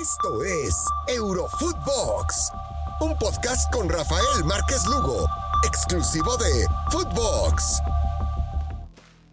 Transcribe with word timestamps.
Esto 0.00 0.42
es 0.42 0.74
Eurofootbox, 1.06 2.50
un 3.00 3.16
podcast 3.16 3.72
con 3.72 3.88
Rafael 3.88 4.44
Márquez 4.44 4.84
Lugo, 4.86 5.24
exclusivo 5.64 6.36
de 6.36 6.66
Footbox. 6.90 7.80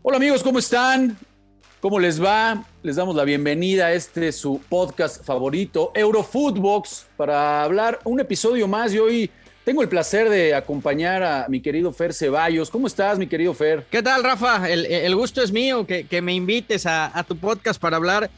Hola 0.03 0.17
amigos, 0.17 0.43
¿cómo 0.43 0.59
están? 0.59 1.17
¿Cómo 1.79 1.99
les 1.99 2.23
va? 2.23 2.63
Les 2.83 2.95
damos 2.95 3.15
la 3.15 3.23
bienvenida 3.23 3.87
a 3.87 3.93
este 3.93 4.31
su 4.31 4.61
podcast 4.69 5.25
favorito, 5.25 5.91
Eurofootbox, 5.95 7.07
para 7.17 7.63
hablar 7.63 7.99
un 8.03 8.19
episodio 8.19 8.67
más 8.67 8.93
y 8.93 8.99
hoy 8.99 9.31
tengo 9.63 9.81
el 9.81 9.89
placer 9.89 10.29
de 10.29 10.53
acompañar 10.53 11.23
a 11.23 11.45
mi 11.49 11.61
querido 11.61 11.91
Fer 11.91 12.13
Ceballos. 12.13 12.69
¿Cómo 12.69 12.85
estás, 12.87 13.17
mi 13.17 13.27
querido 13.27 13.53
Fer? 13.53 13.85
¿Qué 13.89 14.01
tal, 14.03 14.23
Rafa? 14.23 14.69
El, 14.69 15.15
gusto 15.15 15.41
es 15.41 15.51
mío 15.51 15.87
que, 15.87 16.21
me 16.21 16.33
invites 16.33 16.85
a, 16.85 17.25
tu 17.27 17.35
podcast 17.37 17.81
para 17.81 17.97
hablar 17.97 18.29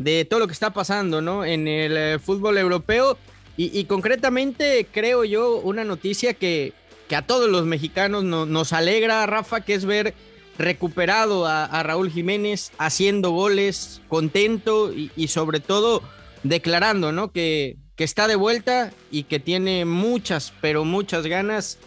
de 0.00 0.24
todo 0.24 0.40
lo 0.40 0.46
que 0.46 0.54
está 0.54 0.70
pasando 0.70 1.20
¿no? 1.20 1.44
en 1.44 1.68
el 1.68 1.96
eh, 1.96 2.18
fútbol 2.18 2.56
europeo 2.56 3.18
y, 3.56 3.84
concretamente 3.84 4.86
creo 4.90 5.22
yo 5.22 5.56
una 5.58 5.84
noticia 5.84 6.32
que, 6.32 6.72
que 7.10 7.16
a 7.16 7.26
todos 7.26 7.50
los 7.50 7.66
mexicanos 7.66 8.24
nos 8.24 8.72
alegra, 8.72 9.26
Rafa, 9.26 9.60
que 9.60 9.74
es 9.74 9.84
ver 9.84 10.14
recuperado 10.56 11.46
a, 11.46 11.82
Raúl 11.82 12.10
Jiménez 12.10 12.72
haciendo 12.78 13.32
goles, 13.32 14.00
contento 14.08 14.94
y, 14.94 15.28
sobre 15.28 15.60
todo 15.60 16.02
declarando 16.42 17.12
¿no? 17.12 17.32
que, 17.32 17.76
que 17.96 18.04
está 18.04 18.28
de 18.28 18.36
vuelta 18.36 18.92
y 19.10 19.24
que 19.24 19.40
tiene 19.40 19.84
muchas, 19.84 20.54
pero 20.62 20.86
muchas 20.86 21.26
ganas 21.26 21.78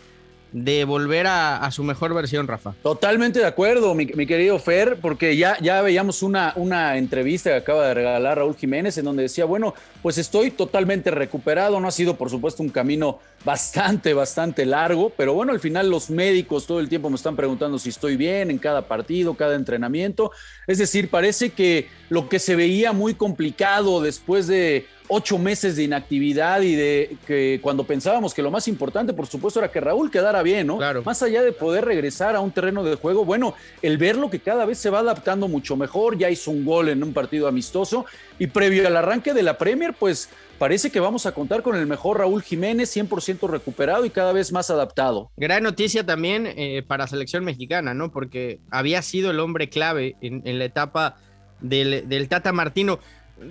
de 0.53 0.85
volver 0.85 1.25
a, 1.27 1.69
su 1.71 1.83
mejor 1.83 2.13
versión, 2.13 2.47
Rafa. 2.47 2.73
Totalmente 2.83 3.39
de 3.39 3.45
acuerdo, 3.45 3.95
mi, 3.95 4.05
querido 4.05 4.59
Fer, 4.59 4.99
porque 5.01 5.35
ya, 5.35 5.81
veíamos 5.81 6.21
una, 6.21 6.53
una 6.55 6.97
entrevista 6.97 7.49
que 7.49 7.55
acaba 7.57 7.87
de 7.87 7.95
regalar 7.95 8.37
Raúl 8.37 8.55
Jiménez 8.55 8.97
en 8.99 9.05
donde 9.05 9.23
decía, 9.23 9.45
bueno, 9.45 9.73
pues 10.03 10.19
estoy 10.19 10.51
totalmente 10.51 11.09
recuperado, 11.09 11.79
no 11.79 11.87
ha 11.87 11.91
sido 11.91 12.15
por 12.15 12.29
supuesto 12.29 12.61
un 12.61 12.69
camino 12.69 13.19
bastante, 13.43 14.13
bastante 14.13 14.65
largo, 14.65 15.09
pero 15.09 15.33
bueno, 15.33 15.51
al 15.51 15.59
final 15.59 15.89
los 15.89 16.09
médicos 16.09 16.65
todo 16.65 16.79
el 16.79 16.89
tiempo 16.89 17.09
me 17.09 17.15
están 17.15 17.35
preguntando 17.35 17.77
si 17.77 17.89
estoy 17.89 18.15
bien 18.15 18.49
en 18.49 18.57
cada 18.57 18.87
partido, 18.87 19.33
cada 19.35 19.55
entrenamiento, 19.55 20.31
es 20.67 20.77
decir, 20.77 21.09
parece 21.09 21.49
que 21.51 21.87
lo 22.09 22.29
que 22.29 22.39
se 22.39 22.55
veía 22.55 22.93
muy 22.93 23.15
complicado 23.15 24.01
después 24.01 24.47
de 24.47 24.85
ocho 25.07 25.37
meses 25.37 25.75
de 25.75 25.83
inactividad 25.83 26.61
y 26.61 26.75
de 26.75 27.17
que 27.27 27.59
cuando 27.61 27.83
pensábamos 27.83 28.33
que 28.33 28.41
lo 28.41 28.51
más 28.51 28.67
importante, 28.67 29.13
por 29.13 29.27
supuesto, 29.27 29.59
era 29.59 29.71
que 29.71 29.81
Raúl 29.81 30.09
quedara 30.09 30.41
bien, 30.41 30.67
¿no? 30.67 30.77
Claro. 30.77 31.03
Más 31.03 31.21
allá 31.21 31.43
de 31.43 31.51
poder 31.51 31.85
regresar 31.85 32.35
a 32.35 32.39
un 32.39 32.51
terreno 32.51 32.83
de 32.83 32.95
juego, 32.95 33.25
bueno, 33.25 33.53
el 33.81 33.97
verlo 33.97 34.29
que 34.29 34.39
cada 34.39 34.65
vez 34.65 34.77
se 34.77 34.89
va 34.89 34.99
adaptando 34.99 35.47
mucho 35.47 35.75
mejor, 35.75 36.17
ya 36.17 36.29
hizo 36.29 36.51
un 36.51 36.65
gol 36.65 36.89
en 36.89 37.03
un 37.03 37.13
partido 37.13 37.47
amistoso 37.47 38.05
y 38.39 38.47
previo 38.47 38.87
al 38.87 38.95
arranque 38.95 39.33
de 39.33 39.43
la 39.43 39.57
Premier, 39.57 39.93
pues 39.93 40.29
parece 40.57 40.91
que 40.91 40.99
vamos 40.99 41.25
a 41.25 41.33
contar 41.33 41.61
con 41.61 41.75
el 41.75 41.85
mejor 41.85 42.19
Raúl 42.19 42.41
Jiménez, 42.41 42.95
100% 42.95 43.32
recuperado 43.41 44.05
y 44.05 44.09
cada 44.09 44.33
vez 44.33 44.51
más 44.51 44.69
adaptado. 44.69 45.31
Gran 45.37 45.63
noticia 45.63 46.05
también 46.05 46.47
eh, 46.47 46.83
para 46.85 47.07
selección 47.07 47.43
mexicana, 47.43 47.93
¿no? 47.93 48.11
Porque 48.11 48.59
había 48.71 49.01
sido 49.01 49.31
el 49.31 49.39
hombre 49.39 49.69
clave 49.69 50.15
en, 50.21 50.59
la 50.59 50.65
etapa 50.65 51.15
del, 51.61 52.07
del 52.07 52.29
Tata 52.29 52.51
Martino. 52.51 52.99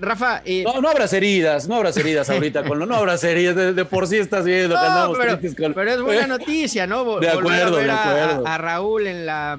Rafa. 0.01 0.43
Eh, 0.45 0.65
no, 0.65 0.81
no 0.81 0.89
habrás 0.89 1.13
heridas, 1.13 1.69
no 1.69 1.77
habrás 1.77 1.97
heridas 1.97 2.31
ahorita, 2.31 2.65
con 2.69 2.79
lo, 2.79 2.87
no 2.87 2.97
habrás 2.97 3.23
heridas, 3.25 3.75
de, 3.75 3.85
por 3.85 4.07
sí 4.07 4.17
estás 4.17 4.45
viendo 4.45 4.75
que 4.75 4.81
andamos 4.81 5.19
pero, 5.19 5.75
pero, 5.75 5.91
es 5.91 6.03
buena 6.03 6.27
noticia, 6.27 6.87
¿no? 6.87 7.03
De 7.21 7.29
acuerdo, 7.29 7.79
a 7.79 7.83
de 7.83 7.91
acuerdo. 7.91 8.47
A, 8.47 8.59
Raúl 8.59 9.07
en 9.07 9.27
la, 9.27 9.59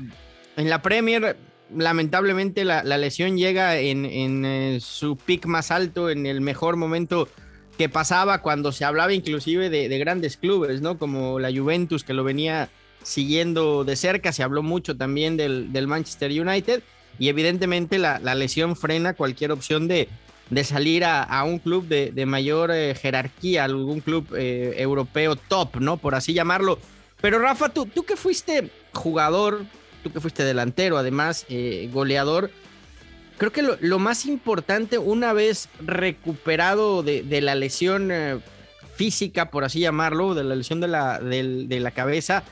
en 0.55 0.69
la 0.69 0.81
Premier, 0.81 1.37
lamentablemente 1.75 2.63
la, 2.65 2.83
lesión 2.83 3.37
llega 3.37 3.77
en, 3.77 4.05
en, 4.05 4.45
eh, 4.45 4.77
su 4.81 5.17
pick 5.17 5.45
más 5.45 5.71
alto, 5.71 6.09
en 6.09 6.25
el 6.25 6.41
mejor 6.41 6.77
momento 6.77 7.27
que 7.77 7.89
pasaba 7.89 8.41
cuando 8.41 8.71
se 8.71 8.85
hablaba 8.85 9.13
inclusive 9.13 9.69
de, 9.69 9.89
de 9.89 9.99
grandes 9.99 10.37
clubes, 10.37 10.81
¿no? 10.81 10.97
Como 10.97 11.39
la 11.39 11.51
Juventus, 11.51 12.03
que 12.03 12.13
lo 12.13 12.23
venía 12.23 12.69
siguiendo 13.03 13.83
de 13.83 13.95
cerca, 13.95 14.31
se 14.31 14.43
habló 14.43 14.63
mucho 14.63 14.95
también 14.95 15.37
del, 15.37 15.73
del 15.73 15.87
Manchester 15.87 16.31
United 16.31 16.81
y 17.19 17.29
evidentemente 17.29 17.99
la, 17.99 18.19
lesión 18.35 18.75
frena 18.75 19.13
cualquier 19.13 19.51
opción 19.51 19.87
de, 19.87 20.09
de 20.49 20.63
salir 20.63 21.03
a, 21.05 21.43
un 21.43 21.59
club 21.59 21.87
de, 21.87 22.25
mayor 22.25 22.71
eh, 22.71 22.95
jerarquía, 22.95 23.65
algún 23.65 23.99
club 23.99 24.27
eh, 24.35 24.73
europeo 24.77 25.35
top, 25.35 25.77
¿no? 25.77 25.97
Por 25.97 26.15
así 26.15 26.33
llamarlo. 26.33 26.79
Pero 27.21 27.39
Rafa, 27.39 27.69
tú, 27.69 27.85
tú 27.85 28.03
que 28.03 28.15
fuiste 28.15 28.69
jugador, 28.93 29.63
tú 30.03 30.11
que 30.11 30.19
fuiste 30.19 30.43
delantero, 30.43 30.97
además 30.97 31.45
eh, 31.49 31.89
goleador, 31.93 32.49
creo 33.37 33.51
que 33.51 33.61
lo, 33.61 33.99
más 33.99 34.25
importante, 34.25 34.97
una 34.97 35.33
vez 35.33 35.69
recuperado 35.79 37.03
de, 37.03 37.41
la 37.41 37.55
lesión 37.55 38.11
física, 38.95 39.49
por 39.49 39.63
así 39.63 39.79
llamarlo, 39.79 40.33
de 40.33 40.43
la 40.43 40.55
lesión 40.55 40.79
de 40.81 40.87
la, 40.87 41.19
de 41.19 41.79
la 41.79 41.91
cabeza, 41.91 42.43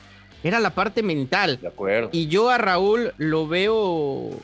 era 0.44 0.60
la 0.60 0.74
parte 0.74 1.02
mental. 1.02 1.58
De 1.60 1.68
acuerdo. 1.68 2.10
Y 2.12 2.26
yo 2.26 2.50
a 2.50 2.58
Raúl 2.58 3.12
lo 3.18 3.46
veo 3.46 4.40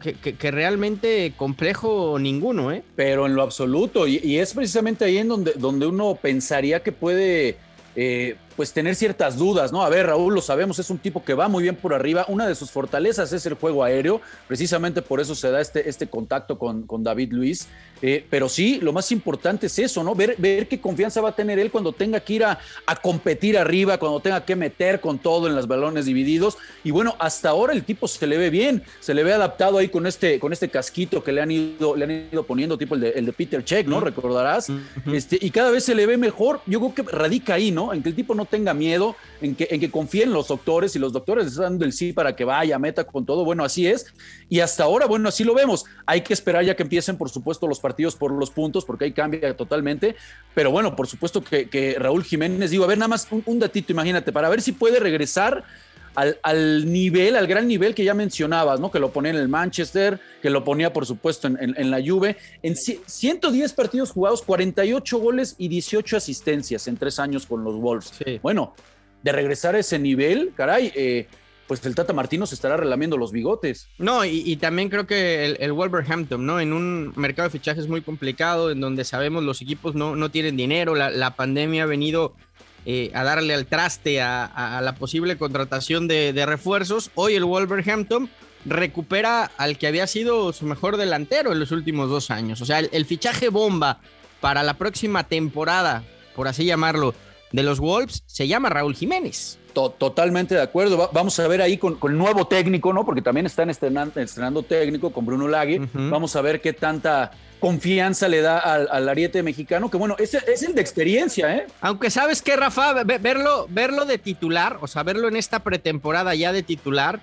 que, 0.00 0.50
realmente 0.50 1.32
complejo 1.36 2.18
ninguno, 2.18 2.72
¿eh? 2.72 2.82
Pero 2.96 3.26
en 3.26 3.34
lo 3.34 3.42
absoluto, 3.42 4.06
y, 4.06 4.38
es 4.38 4.54
precisamente 4.54 5.04
ahí 5.04 5.18
en 5.18 5.28
donde, 5.28 5.52
donde 5.56 5.86
uno 5.86 6.18
pensaría 6.20 6.82
que 6.82 6.92
puede 6.92 7.56
eh, 7.94 8.36
pues 8.56 8.72
tener 8.72 8.94
ciertas 8.94 9.36
dudas, 9.36 9.72
¿no? 9.72 9.82
A 9.82 9.88
ver, 9.88 10.06
Raúl, 10.06 10.34
lo 10.34 10.40
sabemos, 10.40 10.78
es 10.78 10.90
un 10.90 10.98
tipo 10.98 11.24
que 11.24 11.34
va 11.34 11.48
muy 11.48 11.62
bien 11.62 11.76
por 11.76 11.94
arriba. 11.94 12.24
Una 12.28 12.46
de 12.46 12.54
sus 12.54 12.70
fortalezas 12.70 13.32
es 13.32 13.44
el 13.46 13.54
juego 13.54 13.84
aéreo, 13.84 14.20
precisamente 14.48 15.02
por 15.02 15.20
eso 15.20 15.34
se 15.34 15.50
da 15.50 15.60
este, 15.60 15.88
este 15.88 16.06
contacto 16.06 16.58
con, 16.58 16.86
con 16.86 17.02
David 17.02 17.32
Luis. 17.32 17.68
Eh, 18.02 18.26
pero 18.28 18.48
sí, 18.48 18.80
lo 18.82 18.92
más 18.92 19.12
importante 19.12 19.66
es 19.66 19.78
eso, 19.78 20.02
¿no? 20.02 20.14
Ver, 20.16 20.34
ver 20.36 20.66
qué 20.66 20.80
confianza 20.80 21.20
va 21.20 21.30
a 21.30 21.36
tener 21.36 21.60
él 21.60 21.70
cuando 21.70 21.92
tenga 21.92 22.18
que 22.18 22.32
ir 22.34 22.44
a, 22.44 22.58
competir 23.00 23.56
arriba, 23.56 23.98
cuando 23.98 24.20
tenga 24.20 24.44
que 24.44 24.56
meter 24.56 25.00
con 25.00 25.18
todo 25.18 25.46
en 25.46 25.54
los 25.54 25.68
balones 25.68 26.04
divididos. 26.06 26.58
Y 26.82 26.90
bueno, 26.90 27.14
hasta 27.20 27.50
ahora 27.50 27.72
el 27.72 27.84
tipo 27.84 28.08
se 28.08 28.26
le 28.26 28.36
ve 28.36 28.50
bien, 28.50 28.82
se 29.00 29.14
le 29.14 29.22
ve 29.22 29.32
adaptado 29.32 29.78
ahí 29.78 29.88
con 29.88 30.06
este, 30.06 30.40
con 30.40 30.52
este 30.52 30.68
casquito 30.68 31.22
que 31.22 31.32
le 31.32 31.40
han 31.40 31.50
ido, 31.50 31.96
le 31.96 32.04
han 32.04 32.10
ido 32.32 32.42
poniendo, 32.42 32.76
tipo 32.76 32.96
el 32.96 33.00
de, 33.02 33.10
el 33.10 33.26
de 33.26 33.32
Peter 33.32 33.64
Check, 33.64 33.86
¿no? 33.86 34.00
Recordarás. 34.00 34.68
este, 35.12 35.38
y 35.40 35.50
cada 35.50 35.70
vez 35.70 35.84
se 35.84 35.94
le 35.94 36.04
ve 36.06 36.16
mejor. 36.16 36.60
Yo 36.66 36.80
creo 36.80 36.94
que 36.94 37.16
radica 37.16 37.54
ahí, 37.54 37.70
¿no? 37.70 37.94
En 37.94 38.02
que 38.02 38.08
el 38.08 38.16
tipo 38.16 38.34
no 38.34 38.41
tenga 38.44 38.74
miedo, 38.74 39.16
en 39.40 39.54
que, 39.54 39.68
en 39.70 39.80
que 39.80 39.90
confíe 39.90 40.24
en 40.24 40.32
los 40.32 40.48
doctores 40.48 40.94
y 40.96 40.98
los 40.98 41.12
doctores 41.12 41.46
están 41.46 41.64
dando 41.64 41.84
el 41.84 41.92
sí 41.92 42.12
para 42.12 42.34
que 42.36 42.44
vaya, 42.44 42.78
meta 42.78 43.04
con 43.04 43.24
todo. 43.26 43.44
Bueno, 43.44 43.64
así 43.64 43.86
es. 43.86 44.06
Y 44.48 44.60
hasta 44.60 44.84
ahora, 44.84 45.06
bueno, 45.06 45.28
así 45.28 45.44
lo 45.44 45.54
vemos. 45.54 45.84
Hay 46.06 46.22
que 46.22 46.32
esperar 46.32 46.64
ya 46.64 46.76
que 46.76 46.82
empiecen, 46.82 47.16
por 47.16 47.30
supuesto, 47.30 47.66
los 47.66 47.80
partidos 47.80 48.16
por 48.16 48.32
los 48.32 48.50
puntos, 48.50 48.84
porque 48.84 49.06
ahí 49.06 49.12
cambia 49.12 49.56
totalmente. 49.56 50.16
Pero 50.54 50.70
bueno, 50.70 50.94
por 50.96 51.06
supuesto 51.06 51.42
que, 51.42 51.96
Raúl 51.98 52.24
Jiménez, 52.24 52.70
digo, 52.70 52.84
a 52.84 52.88
ver, 52.88 52.98
nada 52.98 53.08
más 53.08 53.28
un, 53.30 53.58
datito, 53.58 53.92
imagínate, 53.92 54.32
para 54.32 54.48
ver 54.48 54.62
si 54.62 54.72
puede 54.72 55.00
regresar 55.00 55.64
al, 56.14 56.92
nivel, 56.92 57.36
al 57.36 57.46
gran 57.46 57.66
nivel 57.66 57.94
que 57.94 58.04
ya 58.04 58.14
mencionabas, 58.14 58.80
¿no? 58.80 58.90
Que 58.90 58.98
lo 58.98 59.12
ponía 59.12 59.30
en 59.30 59.38
el 59.38 59.48
Manchester, 59.48 60.20
que 60.40 60.50
lo 60.50 60.64
ponía, 60.64 60.92
por 60.92 61.06
supuesto, 61.06 61.48
en, 61.48 61.90
la 61.90 62.00
Juve. 62.04 62.36
En 62.62 62.76
110 62.76 63.72
partidos 63.72 64.10
jugados, 64.10 64.42
48 64.42 65.18
goles 65.18 65.54
y 65.58 65.68
18 65.68 66.16
asistencias 66.16 66.86
en 66.88 66.96
tres 66.96 67.18
años 67.18 67.46
con 67.46 67.64
los 67.64 67.76
Wolves. 67.76 68.12
Bueno, 68.42 68.74
de 69.22 69.32
regresar 69.32 69.74
a 69.74 69.78
ese 69.78 69.98
nivel, 69.98 70.52
caray, 70.56 70.92
eh, 70.94 71.26
pues 71.66 71.84
el 71.86 71.94
Tata 71.94 72.12
Martino 72.12 72.44
se 72.46 72.54
estará 72.54 72.76
relamiendo 72.76 73.16
los 73.16 73.32
bigotes. 73.32 73.88
No, 73.98 74.24
y, 74.24 74.56
también 74.56 74.90
creo 74.90 75.06
que 75.06 75.56
el, 75.58 75.72
Wolverhampton, 75.72 76.44
¿no? 76.44 76.60
En 76.60 76.72
un 76.72 77.12
mercado 77.16 77.48
de 77.48 77.52
fichajes 77.52 77.88
muy 77.88 78.02
complicado, 78.02 78.70
en 78.70 78.80
donde 78.80 79.04
sabemos 79.04 79.42
los 79.42 79.62
equipos 79.62 79.94
no, 79.94 80.14
no 80.16 80.30
tienen 80.30 80.56
dinero, 80.56 80.94
la, 80.94 81.10
la 81.10 81.34
pandemia 81.34 81.84
ha 81.84 81.86
venido 81.86 82.34
eh, 82.84 83.10
a 83.14 83.22
darle 83.22 83.54
al 83.54 83.66
traste 83.66 84.20
a, 84.20 84.80
la 84.82 84.94
posible 84.94 85.36
contratación 85.36 86.08
de, 86.08 86.44
refuerzos. 86.46 87.10
Hoy 87.14 87.34
el 87.34 87.44
Wolverhampton 87.44 88.28
recupera 88.64 89.50
al 89.56 89.78
que 89.78 89.86
había 89.86 90.06
sido 90.06 90.52
su 90.52 90.66
mejor 90.66 90.96
delantero 90.96 91.52
en 91.52 91.60
los 91.60 91.70
últimos 91.70 92.10
dos 92.10 92.30
años. 92.30 92.60
O 92.60 92.66
sea, 92.66 92.80
el, 92.80 93.06
fichaje 93.06 93.48
bomba 93.48 93.98
para 94.40 94.62
la 94.62 94.74
próxima 94.74 95.24
temporada, 95.24 96.02
por 96.34 96.48
así 96.48 96.64
llamarlo, 96.64 97.14
de 97.52 97.62
los 97.62 97.80
Wolves 97.80 98.22
se 98.26 98.48
llama 98.48 98.68
Raúl 98.70 98.94
Jiménez. 98.94 99.58
Totalmente 99.72 100.54
de 100.54 100.60
acuerdo. 100.60 101.10
vamos 101.12 101.38
a 101.40 101.48
ver 101.48 101.62
ahí 101.62 101.78
con, 101.78 101.98
el 102.02 102.18
nuevo 102.18 102.46
técnico, 102.46 102.92
¿no? 102.92 103.06
Porque 103.06 103.22
también 103.22 103.46
están 103.46 103.70
estrenando, 103.70 104.62
técnico 104.62 105.12
con 105.12 105.24
Bruno 105.24 105.48
Lagui. 105.48 105.80
Vamos 105.94 106.36
a 106.36 106.42
ver 106.42 106.60
qué 106.60 106.72
tanta 106.72 107.30
confianza 107.58 108.28
le 108.28 108.40
da 108.40 108.58
al, 108.58 109.08
ariete 109.08 109.42
mexicano, 109.42 109.88
que 109.88 109.96
bueno, 109.96 110.16
es, 110.18 110.34
es, 110.34 110.62
el 110.64 110.74
de 110.74 110.80
experiencia, 110.80 111.56
¿eh? 111.56 111.66
Aunque 111.80 112.10
sabes 112.10 112.42
que, 112.42 112.56
Rafa, 112.56 113.04
verlo, 113.04 113.66
verlo 113.70 114.04
de 114.04 114.18
titular, 114.18 114.78
o 114.80 114.88
sea, 114.88 115.04
verlo 115.04 115.28
en 115.28 115.36
esta 115.36 115.60
pretemporada 115.60 116.34
ya 116.34 116.52
de 116.52 116.64
titular, 116.64 117.20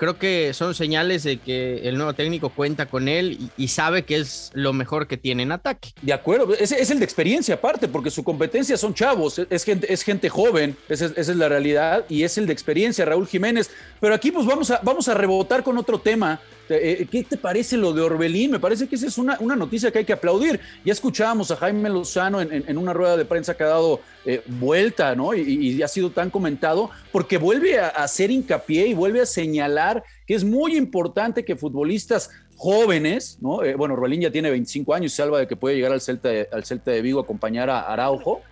creo 0.00 0.18
que 0.18 0.54
son 0.54 0.74
señales 0.74 1.24
de 1.24 1.36
que 1.36 1.86
el 1.86 1.98
nuevo 1.98 2.14
técnico 2.14 2.48
cuenta 2.48 2.86
con 2.86 3.06
él 3.06 3.50
y, 3.58 3.68
sabe 3.68 4.06
que 4.06 4.16
es 4.16 4.50
lo 4.54 4.72
mejor 4.72 5.06
que 5.06 5.18
tiene 5.18 5.42
en 5.42 5.52
ataque. 5.52 5.90
De 6.00 6.14
acuerdo, 6.14 6.54
es, 6.54 6.72
es 6.72 6.90
el 6.90 6.98
de 6.98 7.04
experiencia 7.04 7.56
aparte, 7.56 7.86
porque 7.86 8.10
su 8.10 8.24
competencia 8.24 8.78
son 8.78 8.94
chavos, 8.94 9.38
es, 9.38 9.62
gente, 9.62 9.92
es 9.92 10.02
gente 10.02 10.30
joven, 10.30 10.74
esa 10.88 11.04
es, 11.04 11.12
esa 11.18 11.32
es, 11.32 11.36
la 11.36 11.50
realidad, 11.50 12.06
y 12.08 12.22
es 12.22 12.38
el 12.38 12.46
de 12.46 12.52
experiencia, 12.54 13.04
Raúl 13.04 13.26
Jiménez. 13.26 13.70
Pero 14.00 14.14
aquí 14.14 14.32
pues 14.32 14.46
vamos 14.46 15.08
a, 15.08 15.14
rebotar 15.14 15.62
con 15.62 15.76
otro 15.76 15.98
tema 15.98 16.40
¿Qué 16.78 17.26
te 17.28 17.36
parece 17.36 17.76
lo 17.76 17.92
de 17.92 18.02
Orbelín? 18.02 18.52
Me 18.52 18.60
parece 18.60 18.86
que 18.86 18.94
esa 18.94 19.06
es 19.06 19.18
una, 19.18 19.36
una 19.40 19.56
noticia 19.56 19.90
que 19.90 19.98
hay 19.98 20.04
que 20.04 20.12
aplaudir. 20.12 20.60
Ya 20.84 20.92
escuchábamos 20.92 21.50
a 21.50 21.56
Jaime 21.56 21.88
Lozano 21.88 22.40
en, 22.40 22.78
una 22.78 22.92
rueda 22.92 23.16
de 23.16 23.24
prensa 23.24 23.56
que 23.56 23.64
ha 23.64 23.68
dado 23.68 24.00
eh, 24.24 24.42
vuelta, 24.46 25.14
¿no? 25.14 25.34
Y, 25.34 25.82
ha 25.82 25.88
sido 25.88 26.10
tan 26.10 26.30
comentado, 26.30 26.90
porque 27.12 27.38
vuelve 27.38 27.80
a, 27.80 27.88
hacer 27.88 28.30
hincapié 28.30 28.86
y 28.88 28.94
vuelve 28.94 29.20
a 29.20 29.26
señalar 29.26 30.04
que 30.26 30.34
es 30.34 30.44
muy 30.44 30.76
importante 30.76 31.44
que 31.44 31.56
futbolistas 31.56 32.30
jóvenes, 32.56 33.38
¿no? 33.40 33.64
Eh, 33.64 33.74
bueno, 33.74 33.94
Orbelín 33.94 34.20
ya 34.20 34.30
tiene 34.30 34.50
25 34.50 34.94
años 34.94 35.12
y 35.12 35.16
salva 35.16 35.38
de 35.38 35.48
que 35.48 35.56
puede 35.56 35.76
llegar 35.76 35.92
al 35.92 36.00
Celta, 36.00 36.28
de, 36.28 36.48
al 36.52 36.64
Celta 36.64 36.90
de 36.90 37.02
Vigo 37.02 37.18
a 37.18 37.22
acompañar 37.22 37.70
a 37.70 37.80
Araujo. 37.80 38.42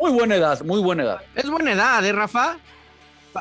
Muy 0.00 0.12
buena 0.12 0.36
edad, 0.36 0.62
muy 0.62 0.80
buena 0.80 1.02
edad. 1.02 1.22
Es 1.34 1.48
buena 1.48 1.72
edad, 1.72 2.04
¿eh, 2.04 2.12
Rafa? 2.12 2.58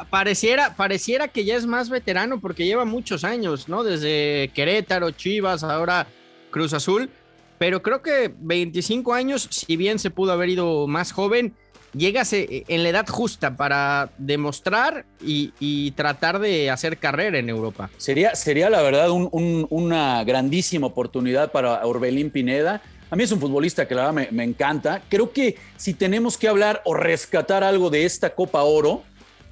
Pareciera, 0.10 0.76
pareciera 0.76 1.28
que 1.28 1.46
ya 1.46 1.56
es 1.56 1.66
más 1.66 1.90
veterano 1.90 2.40
porque 2.40 2.66
lleva 2.66 2.86
muchos 2.86 3.24
años, 3.24 3.70
¿no? 3.70 3.84
Desde 3.84 4.52
Querétaro, 4.54 5.12
Chivas, 5.12 5.64
ahora 5.64 6.08
Cruz 6.52 6.74
Azul. 6.74 7.10
Pero 7.58 7.82
creo 7.82 8.02
que 8.02 8.34
25 8.36 9.14
años, 9.14 9.48
si 9.50 9.78
bien 9.78 10.00
se 10.00 10.10
pudo 10.10 10.34
haber 10.34 10.50
ido 10.50 10.88
más 10.88 11.12
joven, 11.12 11.54
llegas 11.96 12.34
en 12.34 12.84
la 12.84 12.90
edad 12.90 13.08
justa 13.08 13.56
para 13.56 14.10
demostrar 14.18 15.06
y, 15.22 15.92
tratar 15.92 16.40
de 16.40 16.70
hacer 16.70 16.98
carrera 16.98 17.38
en 17.38 17.50
Europa. 17.50 17.90
Sería, 17.98 18.36
sería 18.36 18.70
la 18.70 18.82
verdad 18.82 19.10
una 19.12 20.24
grandísima 20.24 20.88
oportunidad 20.88 21.52
para 21.52 21.86
Orbelín 21.86 22.32
Pineda. 22.32 22.82
A 23.10 23.16
mí 23.16 23.24
es 23.24 23.32
un 23.32 23.40
futbolista 23.40 23.88
que 23.88 23.94
la 23.94 24.12
verdad 24.12 24.14
me, 24.14 24.28
me, 24.32 24.44
encanta. 24.44 25.04
Creo 25.08 25.32
que 25.32 25.56
si 25.78 25.94
tenemos 25.94 26.38
que 26.38 26.48
hablar 26.48 26.82
o 26.84 26.96
rescatar 26.96 27.64
algo 27.64 27.92
de 27.92 28.06
esta 28.06 28.32
Copa 28.32 28.64
Oro, 28.64 29.04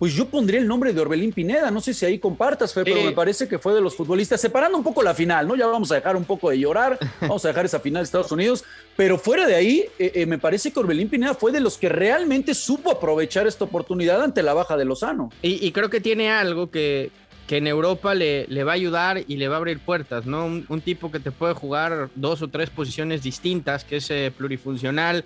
pues 0.02 0.16
yo 0.16 0.26
pondría 0.26 0.60
el 0.60 0.68
nombre 0.68 0.94
de 0.94 1.00
Orbelín 1.00 1.32
Pineda. 1.32 1.70
No 1.70 1.80
sé 1.80 1.94
si 1.94 2.08
ahí 2.08 2.18
compartas, 2.18 2.74
Fe, 2.74 2.84
pero 2.84 3.04
me 3.04 3.12
parece 3.12 3.48
que 3.48 3.60
fue 3.60 3.72
de 3.72 3.82
los 3.82 3.96
futbolistas, 3.96 4.42
separando 4.42 4.76
un 4.76 4.84
poco 4.84 5.04
la 5.04 5.14
final, 5.14 5.48
¿no? 5.48 5.56
Ya 5.56 5.68
vamos 5.68 5.92
a 5.92 5.94
dejar 5.94 6.16
un 6.16 6.26
poco 6.26 6.50
de 6.50 6.58
llorar, 6.58 6.98
vamos 7.22 7.46
a 7.46 7.50
dejar 7.50 7.66
esa 7.66 7.80
final 7.80 8.02
de 8.02 8.06
Estados 8.06 8.32
Unidos, 8.32 8.64
pero 8.98 9.20
fuera 9.20 9.46
de 9.46 9.54
ahí, 9.54 9.86
eh, 10.00 10.12
eh, 10.16 10.26
me 10.26 10.40
parece 10.40 10.74
que 10.74 10.80
Orbelín 10.80 11.08
Pineda 11.08 11.36
fue 11.36 11.52
de 11.52 11.60
los 11.60 11.78
que 11.78 11.88
realmente 11.88 12.56
supo 12.56 12.90
aprovechar 12.90 13.46
esta 13.46 13.66
oportunidad 13.66 14.24
ante 14.24 14.42
la 14.42 14.56
baja 14.56 14.76
de 14.76 14.86
Lozano. 14.86 15.30
Y, 15.44 15.72
creo 15.72 15.92
que 15.92 16.02
tiene 16.02 16.32
algo 16.32 16.72
que, 16.72 17.12
que 17.46 17.58
en 17.58 17.68
Europa 17.68 18.16
le, 18.16 18.48
le, 18.48 18.64
va 18.64 18.72
a 18.72 18.76
ayudar 18.76 19.24
y 19.28 19.38
le 19.38 19.50
va 19.50 19.58
a 19.58 19.58
abrir 19.58 19.82
puertas, 19.82 20.26
¿no? 20.26 20.46
Un, 20.46 20.82
tipo 20.82 21.12
que 21.12 21.20
te 21.20 21.30
puede 21.30 21.54
jugar 21.54 22.10
dos 22.16 22.42
o 22.42 22.48
tres 22.48 22.72
posiciones 22.72 23.22
distintas, 23.22 23.84
que 23.84 23.98
es 23.98 24.10
eh, 24.10 24.34
plurifuncional, 24.36 25.26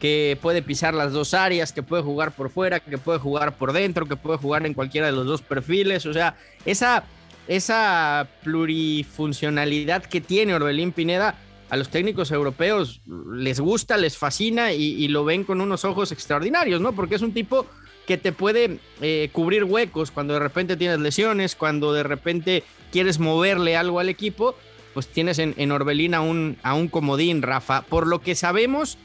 que 0.00 0.38
puede 0.40 0.62
pisar 0.62 0.94
las 0.94 1.12
dos 1.12 1.34
áreas, 1.34 1.72
que 1.72 1.82
puede 1.82 2.02
jugar 2.02 2.32
por 2.32 2.50
fuera, 2.50 2.80
que 2.80 2.98
puede 2.98 3.18
jugar 3.18 3.56
por 3.56 3.72
dentro, 3.72 4.06
que 4.06 4.16
puede 4.16 4.38
jugar 4.38 4.64
en 4.66 4.74
cualquiera 4.74 5.06
de 5.06 5.12
los 5.12 5.26
dos 5.26 5.42
perfiles. 5.42 6.06
O 6.06 6.14
sea, 6.14 6.36
esa, 6.64 7.04
esa 7.46 8.26
plurifuncionalidad 8.42 10.02
que 10.02 10.22
tiene 10.22 10.54
Orbelín 10.54 10.92
Pineda 10.92 11.36
a 11.68 11.76
los 11.76 11.90
técnicos 11.90 12.32
europeos 12.32 13.02
les 13.30 13.60
gusta, 13.60 13.98
les 13.98 14.16
fascina 14.16 14.72
y, 14.72 15.06
lo 15.08 15.24
ven 15.24 15.44
con 15.44 15.60
unos 15.60 15.84
ojos 15.84 16.10
extraordinarios, 16.12 16.80
¿no? 16.80 16.94
Porque 16.94 17.14
es 17.14 17.22
un 17.22 17.32
tipo 17.32 17.66
que 18.06 18.16
te 18.16 18.32
puede 18.32 18.78
eh, 19.02 19.28
cubrir 19.32 19.64
huecos 19.64 20.10
cuando 20.10 20.34
de 20.34 20.40
repente 20.40 20.76
tienes 20.76 20.98
lesiones, 20.98 21.54
cuando 21.54 21.92
de 21.92 22.02
repente 22.02 22.64
quieres 22.90 23.20
moverle 23.20 23.76
algo 23.76 24.00
al 24.00 24.08
equipo, 24.08 24.56
pues 24.94 25.06
tienes 25.06 25.38
en, 25.38 25.54
en 25.58 25.70
Orbelín 25.70 26.14
a 26.14 26.22
un, 26.22 26.56
a 26.64 26.74
un 26.74 26.88
comodín, 26.88 27.42
Rafa. 27.42 27.82
Por 27.82 28.08
lo 28.08 28.20
que 28.20 28.34
sabemos, 28.34 28.98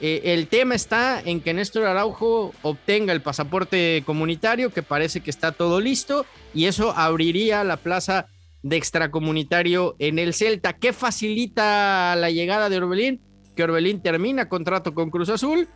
eh, 0.00 0.20
el 0.24 0.48
tema 0.48 0.74
está 0.74 1.20
en 1.24 1.40
que 1.40 1.54
Néstor 1.54 1.84
Araujo 1.84 2.52
obtenga 2.62 3.12
el 3.12 3.20
pasaporte 3.20 4.02
comunitario, 4.06 4.70
que 4.70 4.82
parece 4.82 5.20
que 5.20 5.30
está 5.30 5.52
todo 5.52 5.80
listo, 5.80 6.24
y 6.54 6.66
eso 6.66 6.92
abriría 6.96 7.64
la 7.64 7.76
plaza 7.78 8.26
de 8.62 8.76
extracomunitario 8.76 9.96
en 9.98 10.18
el 10.18 10.34
Celta. 10.34 10.74
¿Qué 10.74 10.92
facilita 10.92 12.14
la 12.16 12.30
llegada 12.30 12.68
de 12.68 12.78
Orbelín? 12.78 13.20
Que 13.56 13.64
Orbelín 13.64 14.02
termina 14.02 14.48
contrato 14.48 14.94
con 14.94 15.10
Cruz 15.10 15.28
Azul, 15.28 15.68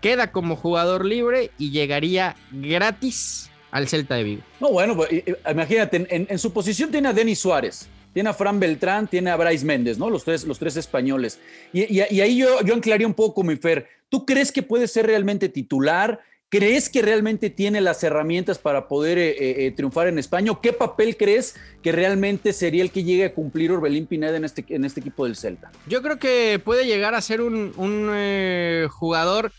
queda 0.00 0.32
como 0.32 0.56
jugador 0.56 1.04
libre 1.04 1.50
y 1.58 1.70
llegaría 1.70 2.36
gratis 2.50 3.50
al 3.70 3.88
Celta 3.88 4.16
de 4.16 4.24
Vigo. 4.24 4.42
No, 4.60 4.70
bueno, 4.70 4.96
pues, 4.96 5.10
imagínate, 5.50 6.06
en, 6.10 6.38
su 6.38 6.52
posición 6.52 6.90
tiene 6.90 7.08
a 7.08 7.12
Denis 7.12 7.38
Suárez, 7.38 7.88
tiene 8.12 8.30
a 8.30 8.34
Fran 8.34 8.58
Beltrán, 8.58 9.06
tiene 9.08 9.30
a 9.30 9.36
Bryce 9.36 9.64
Méndez, 9.64 9.98
¿no? 9.98 10.10
Los 10.10 10.24
tres, 10.24 10.44
los 10.44 10.58
tres 10.58 10.76
españoles. 10.76 11.38
Y, 11.72 12.00
ahí 12.00 12.36
yo, 12.36 12.62
yo 12.62 12.74
un 13.06 13.14
poco, 13.14 13.42
mi 13.42 13.56
Fer. 13.56 13.86
¿Tú 14.08 14.26
crees 14.26 14.50
que 14.50 14.62
puede 14.62 14.88
ser 14.88 15.06
realmente 15.06 15.48
titular? 15.48 16.20
¿Crees 16.48 16.88
que 16.88 17.00
realmente 17.00 17.48
tiene 17.48 17.80
las 17.80 18.02
herramientas 18.02 18.58
para 18.58 18.88
poder 18.88 19.18
eh, 19.18 19.30
eh, 19.30 19.66
eh, 19.66 19.70
triunfar 19.70 20.08
en 20.08 20.18
España? 20.18 20.52
¿Qué 20.60 20.72
papel 20.72 21.16
crees 21.16 21.54
que 21.80 21.92
realmente 21.92 22.52
sería 22.52 22.82
el 22.82 22.90
que 22.90 23.04
llegue 23.04 23.26
a 23.26 23.34
cumplir 23.34 23.70
Orbelín 23.70 24.06
Pineda 24.06 24.36
en 24.36 24.44
este, 24.44 24.64
en 24.68 24.84
este 24.84 24.98
equipo 24.98 25.26
del 25.26 25.36
Celta? 25.36 25.70
Yo 25.86 26.02
creo 26.02 26.18
que 26.18 26.60
puede 26.64 26.86
llegar 26.86 27.14
a 27.14 27.20
ser 27.20 27.40
un 27.40 28.88
jugador 28.90 29.52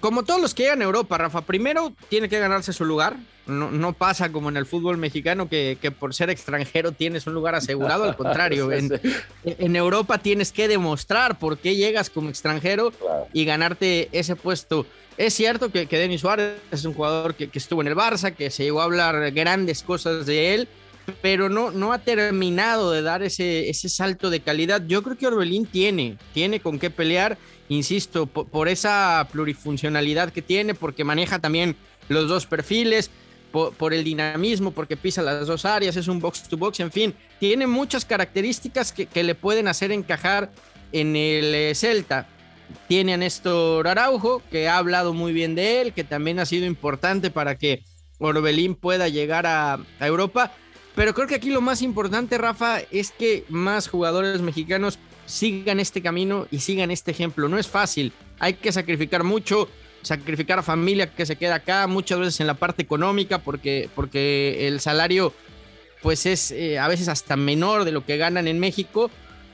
como 0.00 0.22
todos 0.22 0.40
los 0.40 0.54
que 0.54 0.64
llegan 0.64 0.80
a 0.82 0.84
Europa, 0.84 1.18
Rafa, 1.18 1.42
primero 1.42 1.92
tiene 2.08 2.28
que 2.28 2.38
ganarse 2.38 2.72
su 2.72 2.84
lugar. 2.84 3.16
No, 3.46 3.92
pasa 3.92 4.32
como 4.32 4.48
en 4.48 4.56
el 4.56 4.64
fútbol 4.64 4.96
mexicano 4.96 5.50
que, 5.50 5.76
por 5.98 6.14
ser 6.14 6.30
extranjero 6.30 6.92
tienes 6.92 7.26
un 7.26 7.34
lugar 7.34 7.54
asegurado. 7.54 8.04
Al 8.04 8.16
contrario, 8.16 8.70
en, 9.44 9.76
Europa 9.76 10.18
tienes 10.18 10.50
que 10.50 10.66
demostrar 10.66 11.38
por 11.38 11.58
qué 11.58 11.76
llegas 11.76 12.08
como 12.08 12.30
extranjero 12.30 12.92
y 13.34 13.44
ganarte 13.44 14.08
ese 14.12 14.34
puesto. 14.34 14.86
Es 15.18 15.34
cierto 15.34 15.70
que, 15.70 15.86
que 15.86 15.98
Denis 15.98 16.22
Suárez 16.22 16.58
es 16.70 16.84
un 16.86 16.94
jugador 16.94 17.34
que, 17.34 17.50
estuvo 17.52 17.82
en 17.82 17.88
el 17.88 17.94
Barça, 17.94 18.34
que 18.34 18.50
se 18.50 18.64
llegó 18.64 18.80
a 18.80 18.84
hablar 18.84 19.30
grandes 19.32 19.82
cosas 19.82 20.24
de 20.24 20.54
él, 20.54 20.68
pero 21.20 21.48
no, 21.48 21.70
no 21.70 21.92
ha 21.92 21.98
terminado 21.98 22.90
de 22.92 23.02
dar 23.02 23.22
ese, 23.22 23.68
ese 23.68 23.88
salto 23.88 24.30
de 24.30 24.40
calidad. 24.40 24.82
Yo 24.86 25.02
creo 25.02 25.16
que 25.16 25.26
Orbelín 25.26 25.66
tiene, 25.66 26.18
tiene 26.32 26.60
con 26.60 26.78
qué 26.78 26.90
pelear 26.90 27.38
insisto, 27.68 28.26
por, 28.26 28.68
esa 28.68 29.26
plurifuncionalidad 29.32 30.30
que 30.30 30.42
tiene, 30.42 30.74
porque 30.74 31.04
maneja 31.04 31.38
también 31.38 31.76
los 32.08 32.28
dos 32.28 32.46
perfiles, 32.46 33.10
por, 33.52 33.94
el 33.94 34.02
dinamismo, 34.02 34.72
porque 34.72 34.96
pisa 34.96 35.22
las 35.22 35.46
dos 35.46 35.64
áreas, 35.64 35.94
es 35.96 36.08
un 36.08 36.18
box 36.18 36.42
to 36.48 36.56
box, 36.56 36.80
en 36.80 36.90
fin, 36.90 37.14
tiene 37.38 37.68
muchas 37.68 38.04
características 38.04 38.92
que, 38.92 39.22
le 39.22 39.34
pueden 39.36 39.68
hacer 39.68 39.92
encajar 39.92 40.50
en 40.90 41.14
el 41.14 41.54
eh, 41.54 41.74
Celta. 41.74 42.26
Tiene 42.88 43.14
a 43.14 43.16
Néstor 43.16 43.86
Araujo, 43.86 44.42
que 44.50 44.68
ha 44.68 44.78
hablado 44.78 45.14
muy 45.14 45.32
bien 45.32 45.54
de 45.54 45.80
él, 45.80 45.92
que 45.92 46.02
también 46.02 46.40
ha 46.40 46.46
sido 46.46 46.66
importante 46.66 47.30
para 47.30 47.56
que 47.56 47.84
Orbelín 48.18 48.74
pueda 48.74 49.08
llegar 49.08 49.46
a 49.46 49.78
Europa. 50.00 50.52
Pero 50.94 51.12
creo 51.12 51.26
que 51.26 51.34
aquí 51.34 51.50
lo 51.50 51.60
más 51.60 51.82
importante, 51.82 52.38
Rafa, 52.38 52.80
es 52.90 53.10
que 53.10 53.44
más 53.48 53.88
jugadores 53.88 54.40
mexicanos 54.42 54.98
sigan 55.26 55.80
este 55.80 56.02
camino 56.02 56.46
y 56.50 56.60
sigan 56.60 56.90
este 56.90 57.10
ejemplo. 57.10 57.48
No 57.48 57.58
es 57.58 57.66
fácil, 57.66 58.12
hay 58.38 58.54
que 58.54 58.70
sacrificar 58.70 59.24
mucho, 59.24 59.68
sacrificar 60.02 60.58
a 60.58 60.62
familia 60.62 61.12
que 61.12 61.26
se 61.26 61.36
queda 61.36 61.56
acá, 61.56 61.86
muchas 61.86 62.18
veces 62.18 62.40
en 62.40 62.46
la 62.46 62.54
parte 62.54 62.82
económica, 62.82 63.38
porque, 63.38 63.88
porque 63.94 64.68
el 64.68 64.80
salario 64.80 65.32
pues 66.02 66.26
es 66.26 66.50
eh, 66.50 66.78
a 66.78 66.86
veces 66.86 67.08
hasta 67.08 67.34
menor 67.34 67.84
de 67.84 67.92
lo 67.92 68.04
que 68.04 68.18
ganan 68.18 68.46
en 68.46 68.58
México, 68.58 69.10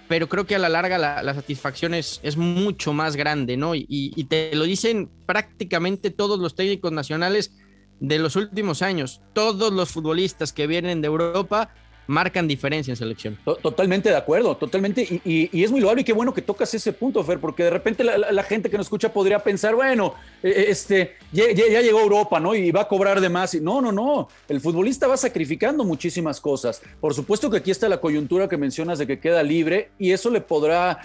pero 0.08 0.28
creo 0.28 0.46
que 0.46 0.56
a 0.56 0.58
la 0.58 0.68
larga 0.68 0.98
la, 0.98 1.34
satisfacción 1.34 1.94
es, 1.94 2.18
es, 2.24 2.36
mucho 2.36 2.92
más 2.92 3.14
grande, 3.14 3.56
¿no? 3.56 3.76
Y, 3.76 3.86
y 3.88 4.24
te 4.24 4.52
lo 4.56 4.64
dicen 4.64 5.08
prácticamente 5.26 6.10
todos 6.10 6.40
los 6.40 6.56
técnicos 6.56 6.90
nacionales 6.90 7.52
de 8.00 8.18
los 8.18 8.34
últimos 8.36 8.82
años, 8.82 9.20
todos 9.32 9.72
los 9.72 9.90
futbolistas 9.90 10.52
que 10.52 10.66
vienen 10.66 11.00
de 11.00 11.06
Europa 11.06 11.70
marcan 12.10 12.48
diferencia 12.48 12.90
en 12.90 12.96
selección. 12.96 13.38
Totalmente 13.62 14.08
de 14.08 14.16
acuerdo, 14.16 14.56
totalmente. 14.56 15.20
Y, 15.24 15.62
es 15.62 15.70
muy 15.70 15.80
loable 15.80 16.02
y 16.02 16.04
qué 16.04 16.12
bueno 16.12 16.34
que 16.34 16.42
tocas 16.42 16.74
ese 16.74 16.92
punto, 16.92 17.22
Fer, 17.22 17.38
porque 17.38 17.62
de 17.62 17.70
repente 17.70 18.02
la, 18.02 18.42
gente 18.42 18.68
que 18.68 18.76
nos 18.76 18.86
escucha 18.86 19.12
podría 19.12 19.38
pensar, 19.38 19.76
bueno, 19.76 20.14
eh, 20.42 20.48
eh, 20.48 20.64
este, 20.68 21.16
ya, 21.30 21.46
llegó 21.52 22.00
Europa, 22.00 22.40
¿no? 22.40 22.54
Y 22.54 22.72
va 22.72 22.82
a 22.82 22.88
cobrar 22.88 23.20
de 23.20 23.28
más. 23.28 23.54
No, 23.54 23.80
no, 23.80 23.92
no. 23.92 24.28
El 24.48 24.60
futbolista 24.60 25.06
va 25.06 25.16
sacrificando 25.16 25.84
muchísimas 25.84 26.40
cosas. 26.40 26.82
Por 27.00 27.14
supuesto 27.14 27.48
que 27.48 27.58
aquí 27.58 27.70
está 27.70 27.88
la 27.88 28.00
coyuntura 28.00 28.48
que 28.48 28.56
mencionas 28.56 28.98
de 28.98 29.06
que 29.06 29.20
queda 29.20 29.44
libre 29.44 29.92
y 29.96 30.10
eso 30.10 30.30
le 30.30 30.40
podrá 30.40 30.98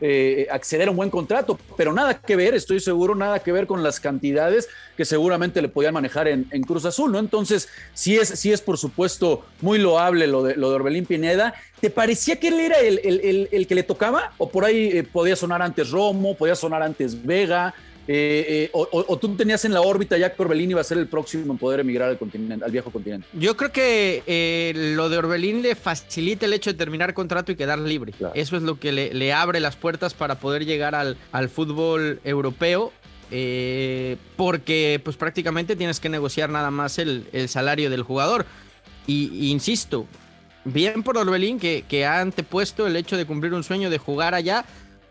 eh, 0.00 0.46
acceder 0.50 0.88
a 0.88 0.90
un 0.90 0.96
buen 0.96 1.10
contrato, 1.10 1.58
pero 1.76 1.92
nada 1.92 2.20
que 2.20 2.36
ver, 2.36 2.54
estoy 2.54 2.80
seguro, 2.80 3.14
nada 3.14 3.40
que 3.40 3.52
ver 3.52 3.66
con 3.66 3.82
las 3.82 3.98
cantidades 4.00 4.68
que 4.96 5.04
seguramente 5.04 5.60
le 5.60 5.68
podían 5.68 5.94
manejar 5.94 6.28
en, 6.28 6.44
Cruz 6.62 6.84
Azul, 6.84 7.12
¿no? 7.12 7.18
Entonces, 7.18 7.68
sí 7.94 8.16
es, 8.16 8.28
sí 8.28 8.52
es 8.52 8.60
por 8.60 8.78
supuesto 8.78 9.44
muy 9.60 9.78
loable 9.78 10.26
lo 10.26 10.42
de, 10.42 10.56
lo 10.56 10.70
de 10.70 10.76
Orbelín 10.76 11.06
Pineda. 11.06 11.54
¿Te 11.80 11.90
parecía 11.90 12.38
que 12.38 12.48
él 12.48 12.60
era 12.60 12.78
el, 12.78 13.66
que 13.66 13.74
le 13.74 13.82
tocaba? 13.82 14.32
¿O 14.38 14.48
por 14.48 14.64
ahí 14.64 14.90
eh, 14.92 15.04
podía 15.04 15.36
sonar 15.36 15.62
antes 15.62 15.90
Romo, 15.90 16.34
podía 16.36 16.54
sonar 16.54 16.82
antes 16.82 17.24
Vega? 17.24 17.74
Eh, 18.10 18.64
eh, 18.64 18.70
o, 18.72 19.18
tú 19.18 19.36
tenías 19.36 19.66
en 19.66 19.74
la 19.74 19.82
órbita 19.82 20.16
ya 20.16 20.32
que 20.32 20.40
Orbelín 20.40 20.70
iba 20.70 20.80
a 20.80 20.84
ser 20.84 20.96
el 20.96 21.08
próximo 21.08 21.52
en 21.52 21.58
poder 21.58 21.80
emigrar 21.80 22.08
al, 22.08 22.16
continente, 22.16 22.64
al 22.64 22.70
viejo 22.70 22.90
continente? 22.90 23.26
Yo 23.34 23.54
creo 23.54 23.70
que 23.70 24.22
eh, 24.26 24.72
lo 24.96 25.10
de 25.10 25.18
Orbelín 25.18 25.60
le 25.60 25.74
facilita 25.74 26.46
el 26.46 26.54
hecho 26.54 26.72
de 26.72 26.78
terminar 26.78 27.12
contrato 27.12 27.52
y 27.52 27.56
quedar 27.56 27.78
libre. 27.78 28.14
Eso 28.32 28.56
es 28.56 28.62
lo 28.62 28.80
que 28.80 28.92
le, 28.92 29.32
abre 29.34 29.60
las 29.60 29.76
puertas 29.76 30.14
para 30.14 30.40
poder 30.40 30.64
llegar 30.64 30.94
al, 30.94 31.18
al 31.32 31.50
fútbol 31.50 32.20
europeo. 32.24 32.94
porque 34.36 35.02
pues 35.04 35.18
prácticamente 35.18 35.76
tienes 35.76 36.00
que 36.00 36.08
negociar 36.08 36.48
nada 36.48 36.70
más 36.70 36.98
el, 36.98 37.26
el 37.32 37.50
salario 37.50 37.90
del 37.90 38.02
jugador. 38.02 38.46
Y, 39.06 39.50
insisto, 39.50 40.06
bien 40.64 41.02
por 41.02 41.18
Orbelín 41.18 41.58
que, 41.58 41.84
que 41.86 42.06
ha 42.06 42.20
antepuesto 42.20 42.86
el 42.86 42.96
hecho 42.96 43.18
de 43.18 43.26
cumplir 43.26 43.52
un 43.52 43.64
sueño 43.64 43.90
de 43.90 43.98
jugar 43.98 44.34
allá, 44.34 44.64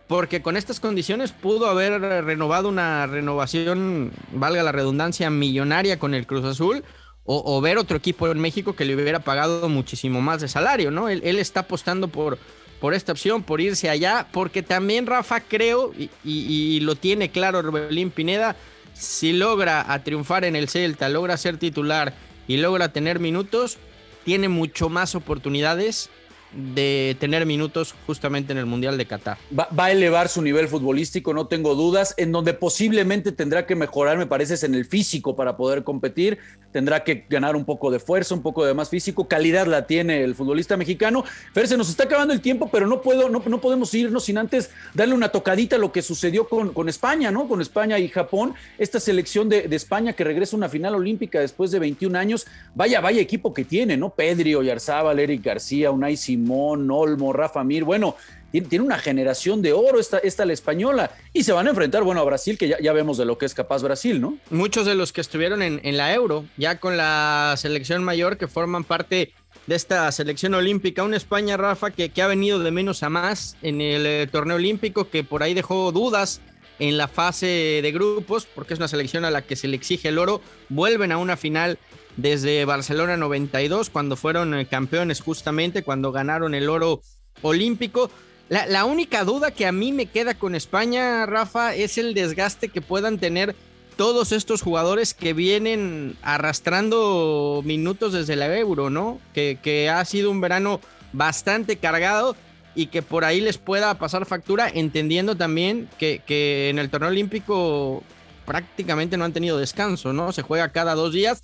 porque 0.07 0.41
con 0.41 0.55
estas 0.55 0.79
condiciones 0.79 1.31
pudo 1.31 1.67
haber 1.67 1.99
renovado 2.23 2.69
una 2.69 3.05
renovación, 3.07 4.11
valga 4.31 4.63
la 4.63 4.71
redundancia, 4.71 5.29
millonaria 5.29 5.99
con 5.99 6.13
el 6.13 6.25
Cruz 6.25 6.45
Azul. 6.45 6.83
O, 7.29 7.59
ver 7.59 7.77
otro 7.77 7.97
equipo 7.97 8.29
en 8.29 8.39
México 8.39 8.73
que 8.73 8.85
le 8.85 8.95
hubiera 8.95 9.19
pagado 9.19 9.67
muchísimo 9.67 10.21
más 10.21 10.39
de 10.39 10.47
salario, 10.47 10.91
¿no? 10.91 11.09
Él, 11.09 11.39
está 11.39 11.59
apostando 11.59 12.07
por, 12.07 12.39
por 12.79 12.93
esta 12.93 13.11
opción, 13.11 13.43
por 13.43 13.59
irse 13.59 13.89
allá, 13.89 14.27
porque 14.31 14.63
también 14.63 15.05
Rafa 15.05 15.41
creo, 15.41 15.91
y, 16.23 16.79
lo 16.79 16.95
tiene 16.95 17.29
claro 17.29 17.59
Orbelín 17.59 18.11
Pineda, 18.11 18.55
si 18.93 19.33
logra 19.33 20.01
triunfar 20.05 20.45
en 20.45 20.55
el 20.55 20.69
Celta, 20.69 21.09
logra 21.09 21.35
ser 21.35 21.57
titular 21.57 22.13
y 22.47 22.55
logra 22.55 22.93
tener 22.93 23.19
minutos, 23.19 23.77
tiene 24.23 24.47
mucho 24.47 24.87
más 24.87 25.13
oportunidades 25.13 26.09
de 26.53 27.15
tener 27.19 27.45
minutos 27.45 27.93
justamente 28.05 28.51
en 28.51 28.57
el 28.57 28.65
Mundial 28.65 28.97
de 28.97 29.05
Qatar. 29.05 29.37
Va, 29.57 29.67
a 29.77 29.91
elevar 29.91 30.29
su 30.29 30.41
nivel 30.41 30.67
futbolístico, 30.67 31.33
no 31.33 31.47
tengo 31.47 31.75
dudas. 31.75 32.13
En 32.17 32.31
donde 32.31 32.53
posiblemente 32.53 33.31
tendrá 33.31 33.65
que 33.65 33.75
mejorar, 33.75 34.17
me 34.17 34.25
parece, 34.25 34.65
en 34.65 34.73
el 34.73 34.85
físico 34.85 35.35
para 35.35 35.57
poder 35.57 35.83
competir. 35.83 36.39
Tendrá 36.71 37.03
que 37.03 37.25
ganar 37.29 37.55
un 37.55 37.65
poco 37.65 37.91
de 37.91 37.99
fuerza, 37.99 38.33
un 38.33 38.41
poco 38.41 38.65
de 38.65 38.73
más 38.73 38.89
físico. 38.89 39.27
Calidad 39.27 39.67
la 39.67 39.87
tiene 39.87 40.23
el 40.23 40.35
futbolista 40.35 40.77
mexicano. 40.77 41.23
Fer, 41.53 41.67
se 41.67 41.77
nos 41.77 41.89
está 41.89 42.03
acabando 42.03 42.33
el 42.33 42.41
tiempo, 42.41 42.69
pero 42.71 42.87
no, 42.87 43.01
puedo, 43.01 43.29
no, 43.29 43.43
no 43.45 43.61
podemos 43.61 43.93
irnos 43.93 44.25
sin 44.25 44.37
antes 44.37 44.69
darle 44.93 45.13
una 45.13 45.29
tocadita 45.29 45.75
a 45.75 45.79
lo 45.79 45.91
que 45.91 46.01
sucedió 46.01 46.47
con, 46.47 46.73
con 46.73 46.89
España, 46.89 47.31
¿no? 47.31 47.47
Con 47.47 47.61
España 47.61 47.99
y 47.99 48.07
Japón. 48.07 48.53
Esta 48.77 48.99
selección 48.99 49.49
de, 49.49 49.67
de 49.67 49.75
España 49.75 50.13
que 50.13 50.23
regresa 50.23 50.55
a 50.55 50.57
una 50.57 50.69
final 50.69 50.95
olímpica 50.95 51.39
después 51.39 51.71
de 51.71 51.79
21 51.79 52.17
años. 52.17 52.47
Vaya, 52.73 53.01
vaya 53.01 53.21
equipo 53.21 53.53
que 53.53 53.65
tiene, 53.65 53.97
¿no? 53.97 54.09
Pedri, 54.09 54.55
Oyarzábal, 54.55 55.19
Eric 55.19 55.43
García, 55.43 55.91
Unai 55.91 56.17
Simón, 56.17 56.46
Olmo, 56.51 57.33
Rafa 57.33 57.63
Mir, 57.63 57.83
bueno, 57.83 58.15
tiene, 58.51 58.85
una 58.85 58.97
generación 58.97 59.61
de 59.61 59.73
oro 59.73 59.99
esta, 59.99 60.17
esta 60.19 60.45
la 60.45 60.53
española. 60.53 61.11
Y 61.33 61.43
se 61.43 61.51
van 61.51 61.67
a 61.67 61.71
enfrentar, 61.71 62.03
bueno, 62.03 62.21
a 62.21 62.23
Brasil, 62.23 62.57
que 62.57 62.75
ya, 62.81 62.93
vemos 62.93 63.17
de 63.17 63.25
lo 63.25 63.37
que 63.37 63.45
es 63.45 63.53
capaz 63.53 63.83
Brasil, 63.83 64.21
¿no? 64.21 64.37
Muchos 64.49 64.85
de 64.85 64.95
los 64.95 65.13
que 65.13 65.21
estuvieron 65.21 65.61
en, 65.61 65.97
la 65.97 66.13
Euro, 66.13 66.45
ya 66.57 66.79
con 66.79 66.97
la 66.97 67.55
selección 67.57 68.03
mayor, 68.03 68.37
que 68.37 68.47
forman 68.47 68.83
parte 68.83 69.33
de 69.65 69.75
esta 69.75 70.11
selección 70.11 70.53
olímpica, 70.53 71.03
una 71.03 71.17
España, 71.17 71.57
Rafa, 71.57 71.91
que, 71.91 72.09
que 72.09 72.21
ha 72.21 72.27
venido 72.27 72.59
de 72.59 72.71
menos 72.71 73.03
a 73.03 73.09
más 73.09 73.57
en 73.61 73.81
el 73.81 74.05
eh, 74.05 74.27
torneo 74.31 74.55
olímpico, 74.55 75.09
que 75.09 75.23
por 75.23 75.43
ahí 75.43 75.53
dejó 75.53 75.91
dudas 75.91 76.41
en 76.79 76.97
la 76.97 77.07
fase 77.07 77.79
de 77.81 77.91
grupos, 77.91 78.45
porque 78.45 78.73
es 78.73 78.79
una 78.79 78.87
selección 78.87 79.25
a 79.25 79.31
la 79.31 79.41
que 79.41 79.55
se 79.55 79.67
le 79.67 79.75
exige 79.75 80.09
el 80.09 80.19
oro, 80.19 80.41
vuelven 80.69 81.11
a 81.11 81.17
una 81.17 81.35
final 81.35 81.79
desde 82.17 82.65
Barcelona 82.65 83.15
92, 83.15 83.89
cuando 83.89 84.15
fueron 84.15 84.53
eh, 84.53 84.65
campeones 84.65 85.21
justamente, 85.21 85.83
cuando 85.83 86.11
ganaron 86.11 86.53
el 86.53 86.69
oro 86.69 87.01
olímpico. 87.41 88.09
La, 88.49 88.85
única 88.85 89.23
duda 89.25 89.51
que 89.51 89.65
a 89.65 89.73
mí 89.73 89.91
me 89.91 90.05
queda 90.05 90.33
con 90.33 90.55
España, 90.55 91.25
Rafa, 91.25 91.75
es 91.75 91.97
el 91.97 92.13
desgaste 92.13 92.69
que 92.69 92.81
puedan 92.81 93.19
tener 93.19 93.55
todos 93.97 94.31
estos 94.31 94.61
jugadores 94.61 95.13
que 95.13 95.33
vienen 95.33 96.15
arrastrando 96.21 97.61
minutos 97.65 98.13
desde 98.13 98.37
la 98.37 98.57
Euro, 98.57 98.89
¿no? 98.89 99.19
Que, 99.33 99.89
ha 99.93 100.03
sido 100.05 100.31
un 100.31 100.39
verano 100.39 100.79
bastante 101.11 101.75
cargado 101.75 102.37
y 102.73 102.87
que 102.87 103.01
por 103.01 103.25
ahí 103.25 103.41
les 103.41 103.57
pueda 103.57 103.93
pasar 103.95 104.25
factura, 104.25 104.69
entendiendo 104.73 105.35
también 105.35 105.89
que 105.97 106.69
en 106.69 106.79
el 106.79 106.89
torneo 106.89 107.09
olímpico 107.09 108.01
prácticamente 108.45 109.17
no 109.17 109.25
han 109.25 109.33
tenido 109.33 109.57
descanso, 109.57 110.13
¿no? 110.13 110.31
Se 110.31 110.41
juega 110.41 110.69
cada 110.69 110.95
dos 110.95 111.11
días 111.11 111.41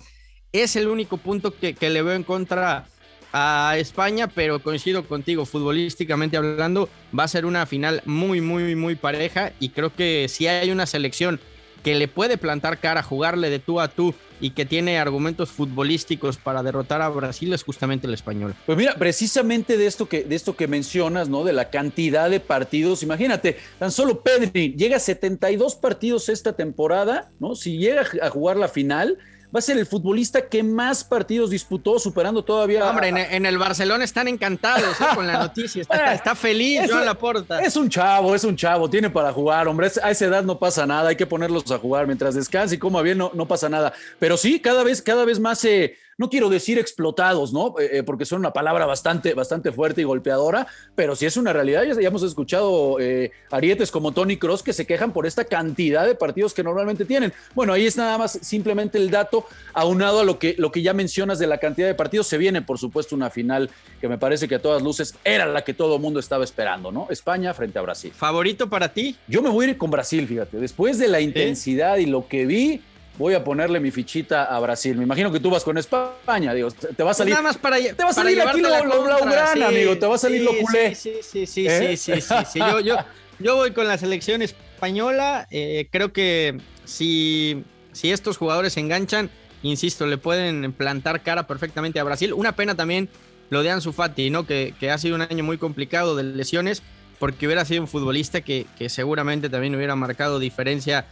es 0.54 0.76
el 0.76 0.86
único 0.86 1.16
punto 1.16 1.52
que, 1.52 1.74
le 1.80 2.02
veo 2.02 2.14
en 2.14 2.22
contra 2.22 2.86
a 3.32 3.74
España, 3.76 4.28
pero 4.28 4.62
coincido 4.62 5.04
contigo, 5.04 5.44
futbolísticamente 5.44 6.36
hablando, 6.36 6.88
va 7.16 7.24
a 7.24 7.28
ser 7.28 7.44
una 7.44 7.66
final 7.66 8.02
muy, 8.04 8.40
muy, 8.40 8.76
muy 8.76 8.94
pareja 8.94 9.52
y 9.58 9.70
creo 9.70 9.92
que 9.92 10.28
si 10.28 10.46
hay 10.46 10.70
una 10.70 10.86
selección 10.86 11.40
que 11.82 11.96
le 11.96 12.06
puede 12.06 12.38
plantar 12.38 12.78
cara, 12.78 13.02
jugarle 13.02 13.50
de 13.50 13.58
tú 13.58 13.80
a 13.80 13.88
tú 13.88 14.14
y 14.40 14.50
que 14.50 14.64
tiene 14.64 14.98
argumentos 14.98 15.50
futbolísticos 15.50 16.36
para 16.36 16.62
derrotar 16.62 17.02
a 17.02 17.08
Brasil 17.08 17.52
es 17.52 17.64
justamente 17.64 18.06
el 18.06 18.14
español. 18.14 18.54
Pues 18.64 18.78
mira, 18.78 18.94
precisamente 18.94 19.76
de 19.76 19.86
esto 19.86 20.08
que, 20.08 20.22
de 20.22 20.36
esto 20.36 20.56
que 20.56 20.68
mencionas, 20.68 21.28
¿no? 21.28 21.44
De 21.44 21.52
la 21.52 21.70
cantidad 21.70 22.30
de 22.30 22.40
partidos, 22.40 23.02
imagínate, 23.02 23.58
tan 23.78 23.90
solo 23.90 24.22
Pedri 24.22 24.74
llega 24.76 24.96
a 24.96 25.00
72 25.00 25.74
partidos 25.74 26.28
esta 26.28 26.54
temporada, 26.54 27.32
¿no? 27.40 27.56
Si 27.56 27.76
llega 27.76 28.04
a 28.22 28.30
jugar 28.30 28.56
la 28.56 28.68
final, 28.68 29.18
va 29.54 29.58
a 29.58 29.62
ser 29.62 29.78
el 29.78 29.86
futbolista 29.86 30.48
que 30.48 30.62
más 30.62 31.04
partidos 31.04 31.50
disputó, 31.50 31.98
superando 31.98 32.42
todavía. 32.42 32.88
Hombre, 32.90 33.08
en, 33.08 33.46
el 33.46 33.56
Barcelona 33.56 34.04
están 34.04 34.26
encantados 34.26 35.00
¿eh? 35.00 35.04
con 35.14 35.26
la 35.26 35.38
noticia, 35.38 35.82
está, 35.82 36.34
feliz 36.34 36.80
es, 36.82 36.90
la 36.90 37.04
Laporta. 37.04 37.60
Es 37.60 37.76
un 37.76 37.88
chavo, 37.88 38.34
es 38.34 38.42
un 38.42 38.56
chavo, 38.56 38.90
tiene 38.90 39.10
para 39.10 39.32
jugar, 39.32 39.68
hombre. 39.68 39.90
A 40.02 40.10
esa 40.10 40.24
edad 40.24 40.42
no 40.42 40.58
pasa 40.58 40.86
nada, 40.86 41.10
hay 41.10 41.16
que 41.16 41.26
ponerlos 41.26 41.70
a 41.70 41.78
jugar 41.78 42.06
mientras 42.06 42.34
descanse 42.34 42.74
y 42.74 42.78
coma 42.78 43.02
bien, 43.02 43.18
no, 43.18 43.30
no 43.34 43.46
pasa 43.46 43.68
nada. 43.68 43.92
Pero 44.18 44.36
sí, 44.36 44.58
cada 44.58 44.82
vez, 44.82 45.00
cada 45.00 45.24
vez 45.24 45.38
más 45.38 45.60
se 45.60 45.96
no 46.18 46.30
quiero 46.30 46.48
decir 46.48 46.78
explotados, 46.78 47.52
¿no? 47.52 47.74
Eh, 47.78 47.98
eh, 47.98 48.02
porque 48.02 48.24
son 48.24 48.40
una 48.40 48.52
palabra 48.52 48.86
bastante, 48.86 49.34
bastante 49.34 49.72
fuerte 49.72 50.00
y 50.00 50.04
golpeadora, 50.04 50.66
pero 50.94 51.16
sí 51.16 51.26
es 51.26 51.36
una 51.36 51.52
realidad. 51.52 51.84
Ya, 51.84 52.08
hemos 52.08 52.22
escuchado 52.22 52.98
eh, 53.00 53.32
arietes 53.50 53.90
como 53.90 54.12
Tony 54.12 54.36
Cross 54.36 54.62
que 54.62 54.72
se 54.72 54.86
quejan 54.86 55.12
por 55.12 55.26
esta 55.26 55.44
cantidad 55.44 56.06
de 56.06 56.14
partidos 56.14 56.54
que 56.54 56.62
normalmente 56.62 57.04
tienen. 57.04 57.32
Bueno, 57.54 57.72
ahí 57.72 57.86
es 57.86 57.96
nada 57.96 58.18
más 58.18 58.38
simplemente 58.42 58.98
el 58.98 59.10
dato 59.10 59.46
aunado 59.72 60.20
a 60.20 60.24
lo 60.24 60.38
que, 60.38 60.54
lo 60.58 60.70
que 60.70 60.82
ya 60.82 60.92
mencionas 60.92 61.38
de 61.38 61.46
la 61.46 61.58
cantidad 61.58 61.86
de 61.86 61.94
partidos. 61.94 62.26
Se 62.26 62.38
viene, 62.38 62.62
por 62.62 62.78
supuesto, 62.78 63.14
una 63.14 63.30
final 63.30 63.70
que 64.00 64.08
me 64.08 64.18
parece 64.18 64.48
que 64.48 64.56
a 64.56 64.62
todas 64.62 64.82
luces 64.82 65.14
era 65.24 65.46
la 65.46 65.62
que 65.62 65.74
todo 65.74 65.96
el 65.96 66.02
mundo 66.02 66.20
estaba 66.20 66.44
esperando, 66.44 66.92
¿no? 66.92 67.08
España 67.10 67.54
frente 67.54 67.78
a 67.78 67.82
Brasil. 67.82 68.12
¿Favorito 68.14 68.68
para 68.68 68.92
ti? 68.92 69.16
Yo 69.26 69.42
me 69.42 69.50
voy 69.50 69.66
a 69.66 69.70
ir 69.70 69.78
con 69.78 69.90
Brasil, 69.90 70.26
fíjate. 70.26 70.58
Después 70.58 70.98
de 70.98 71.08
la 71.08 71.20
intensidad 71.20 71.96
y 71.96 72.06
lo 72.06 72.28
que 72.28 72.46
vi, 72.46 72.82
voy 73.16 73.34
a 73.34 73.44
ponerle 73.44 73.80
mi 73.80 73.90
fichita 73.90 74.44
a 74.44 74.58
Brasil. 74.60 74.96
Me 74.96 75.04
imagino 75.04 75.30
que 75.30 75.40
tú 75.40 75.50
vas 75.50 75.64
con 75.64 75.78
España, 75.78 76.52
digo, 76.54 76.70
te 76.70 77.02
va 77.02 77.12
a 77.12 77.14
salir. 77.14 77.32
Nada 77.32 77.42
más 77.42 77.56
para 77.56 77.76
Te 77.76 78.02
va 78.02 78.10
a 78.10 78.12
salir 78.12 78.40
aquí 78.40 78.60
lo, 78.60 78.68
blaugrana, 78.68 79.68
amigo, 79.68 79.96
te 79.96 80.06
va 80.06 80.16
a 80.16 80.18
salir 80.18 80.42
lo 80.42 80.56
culé. 80.58 80.94
Sí, 80.94 81.14
sí, 81.22 81.46
sí, 81.46 81.66
¿Eh? 81.66 81.96
sí, 81.96 82.20
sí, 82.20 82.34
sí, 82.52 82.58
Yo, 82.58 82.80
yo, 82.80 82.96
yo, 83.38 83.56
voy 83.56 83.72
con 83.72 83.86
la 83.86 83.98
selección 83.98 84.42
española. 84.42 85.46
Eh, 85.50 85.88
creo 85.90 86.12
que 86.12 86.58
si, 86.84 87.64
si 87.92 88.10
estos 88.10 88.36
jugadores 88.36 88.72
se 88.74 88.80
enganchan, 88.80 89.30
insisto, 89.62 90.06
le 90.06 90.18
pueden 90.18 90.72
plantar 90.72 91.22
cara 91.22 91.46
perfectamente 91.46 92.00
a 92.00 92.04
Brasil. 92.04 92.32
Una 92.32 92.52
pena 92.52 92.74
también 92.74 93.08
lo 93.50 93.62
de 93.62 93.70
Ansu 93.70 93.92
Fati, 93.92 94.30
¿no? 94.30 94.46
Que, 94.46 94.74
que 94.80 94.90
ha 94.90 94.98
sido 94.98 95.14
un 95.14 95.22
año 95.22 95.44
muy 95.44 95.58
complicado 95.58 96.16
de 96.16 96.24
lesiones, 96.24 96.82
porque 97.18 97.46
hubiera 97.46 97.64
sido 97.64 97.82
un 97.82 97.88
futbolista 97.88 98.40
que, 98.40 98.66
que 98.76 98.88
seguramente 98.88 99.48
también 99.48 99.74
hubiera 99.74 99.94
marcado 99.94 100.38
diferencia 100.38 101.06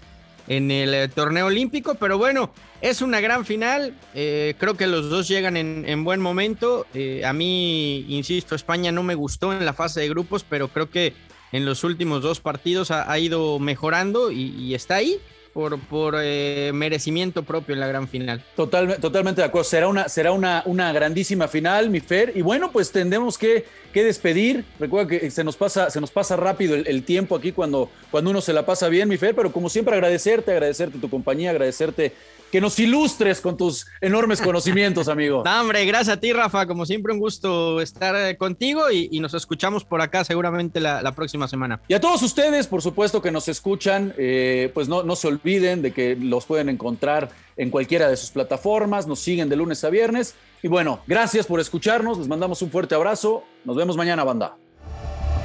en 0.49 0.71
el 0.71 0.95
eh, 0.95 1.09
torneo 1.09 1.47
olímpico, 1.47 1.95
pero 1.95 2.19
bueno, 2.19 2.53
es 2.81 3.03
una 3.03 3.21
gran 3.21 3.45
final, 3.45 3.95
eh, 4.15 4.55
creo 4.59 4.77
que 4.77 4.87
los 4.87 5.09
dos 5.09 5.29
llegan 5.29 5.57
en, 5.57 6.05
buen 6.05 6.21
momento, 6.21 6.87
eh, 6.95 7.25
a 7.25 7.33
mí, 7.33 8.05
insisto, 8.09 8.55
España 8.55 8.93
no 8.93 9.03
me 9.03 9.15
gustó 9.15 9.53
en 9.53 9.65
la 9.65 9.73
fase 9.73 10.01
de 10.01 10.09
grupos, 10.09 10.45
pero 10.49 10.69
creo 10.69 10.91
que 10.91 11.15
en 11.53 11.65
los 11.65 11.85
últimos 11.85 12.23
dos 12.23 12.41
partidos 12.41 12.91
ha, 12.91 13.19
ido 13.19 13.59
mejorando 13.59 14.31
y, 14.31 14.75
está 14.75 14.97
ahí, 14.97 15.21
por, 15.53 15.79
por 15.81 16.15
merecimiento 16.15 17.43
propio 17.43 17.75
en 17.75 17.81
la 17.81 17.87
gran 17.87 18.09
final. 18.09 18.45
Total, 18.57 18.97
totalmente 19.01 19.41
de 19.41 19.47
acuerdo. 19.47 19.65
Será 19.65 19.89
una, 19.89 20.09
será 20.09 20.33
una, 20.33 20.63
una 20.67 20.93
grandísima 20.93 21.49
final, 21.49 21.91
mi 21.91 22.01
Fer. 22.01 22.33
Y 22.35 22.43
bueno, 22.43 22.73
pues 22.73 22.91
tendremos 22.91 23.37
que 23.39 23.65
que 23.93 24.03
despedir. 24.03 24.65
Recuerda 24.81 25.09
que 25.09 25.31
se 25.31 25.45
nos 25.45 25.57
pasa, 25.57 25.91
se 25.91 26.01
nos 26.01 26.11
pasa 26.11 26.35
rápido 26.37 26.75
el, 26.75 27.05
tiempo 27.05 27.37
aquí 27.37 27.53
cuando, 27.53 27.91
cuando 28.11 28.31
uno 28.31 28.41
se 28.41 28.53
la 28.53 28.65
pasa 28.67 28.89
bien, 28.89 29.09
mi 29.09 29.19
Fer, 29.19 29.35
pero 29.35 29.53
como 29.53 29.69
siempre 29.69 29.95
agradecerte, 29.95 30.51
agradecerte 30.51 30.99
tu 30.99 31.11
compañía, 31.11 31.51
agradecerte 31.51 32.13
que 32.53 32.61
nos 32.61 32.79
ilustres 32.79 33.41
con 33.41 33.57
tus 33.57 33.87
enormes 34.01 34.41
conocimientos, 34.43 35.09
amigo. 35.09 35.43
No, 35.45 35.61
hombre, 35.61 35.85
gracias 35.87 36.17
a 36.17 36.21
ti, 36.21 36.33
Rafa. 36.33 36.67
Como 36.67 36.87
siempre, 36.87 37.13
un 37.13 37.19
gusto 37.19 37.81
estar 37.81 38.15
eh, 38.15 38.37
contigo 38.37 38.91
y, 38.91 39.19
nos 39.19 39.35
escuchamos 39.35 39.85
por 39.85 40.01
acá 40.03 40.25
seguramente 40.25 40.79
la, 40.79 41.13
próxima 41.13 41.49
semana. 41.49 41.81
Y 41.89 41.95
a 41.95 42.01
todos 42.01 42.23
ustedes, 42.23 42.67
por 42.67 42.83
supuesto, 42.83 43.23
que 43.23 43.31
nos 43.31 43.49
escuchan, 43.49 44.13
eh, 44.19 44.71
pues 44.75 44.89
no, 44.89 45.03
no 45.03 45.17
se 45.17 45.29
olviden 45.29 45.81
de 45.81 45.93
que 45.93 46.17
los 46.17 46.45
pueden 46.45 46.69
encontrar 46.69 47.31
en 47.57 47.71
cualquiera 47.71 48.09
de 48.09 48.17
sus 48.17 48.31
plataformas, 48.31 49.07
nos 49.07 49.21
siguen 49.21 49.49
de 49.49 49.57
lunes 49.57 49.83
a 49.85 49.91
viernes. 49.91 50.35
Y 50.63 50.69
bueno, 50.69 51.01
gracias 51.07 51.47
por 51.47 51.61
escucharnos, 51.61 52.19
les 52.19 52.29
mandamos 52.29 52.61
un 52.63 52.71
fuerte 52.71 52.95
abrazo, 52.95 53.45
nos 53.65 53.77
vemos 53.77 53.97
mañana, 53.97 54.25
banda. 54.25 54.57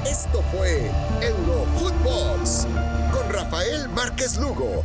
Esto 0.04 0.42
fue 0.52 0.90
Eurofootbox 1.20 2.66
con 3.12 3.32
Rafael 3.32 3.88
Márquez 3.90 4.38
Lugo, 4.38 4.84